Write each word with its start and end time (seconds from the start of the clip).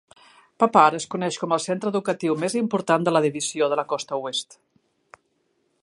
Papar 0.61 0.93
es 0.99 1.05
coneix 1.15 1.37
com 1.41 1.53
el 1.57 1.61
centre 1.65 1.91
educatiu 1.95 2.37
més 2.45 2.57
important 2.63 3.07
de 3.09 3.15
la 3.17 3.23
Divisió 3.27 3.69
de 3.75 3.79
la 3.81 3.87
costa 3.93 4.21
oest. 4.29 4.59